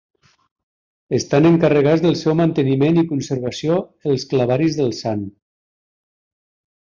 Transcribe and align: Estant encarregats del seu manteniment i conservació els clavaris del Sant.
Estant 1.17 1.47
encarregats 1.49 2.01
del 2.05 2.15
seu 2.21 2.35
manteniment 2.39 2.97
i 3.01 3.05
conservació 3.11 3.77
els 4.13 4.25
clavaris 4.31 4.79
del 4.79 4.91
Sant. 5.01 5.27